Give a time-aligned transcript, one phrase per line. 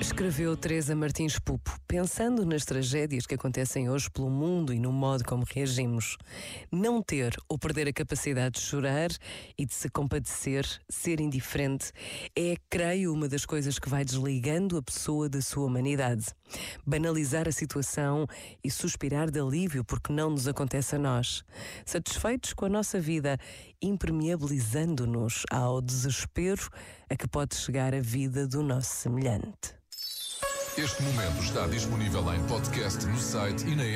[0.00, 5.24] Escreveu Teresa Martins Pupo, pensando nas tragédias que acontecem hoje pelo mundo e no modo
[5.24, 6.16] como reagimos.
[6.70, 9.10] Não ter ou perder a capacidade de chorar
[9.58, 11.90] e de se compadecer, ser indiferente,
[12.36, 16.26] é, creio, uma das coisas que vai desligando a pessoa da sua humanidade.
[16.86, 18.24] Banalizar a situação
[18.62, 21.42] e suspirar de alívio porque não nos acontece a nós.
[21.84, 23.36] Satisfeitos com a nossa vida,
[23.82, 26.70] impermeabilizando-nos ao desespero
[27.10, 29.74] a que pode chegar a vida do nosso semelhante.
[30.76, 33.88] Este momento está disponível em podcast no site e na.